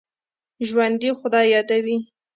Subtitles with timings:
[0.67, 1.97] ژوندي خدای یادوي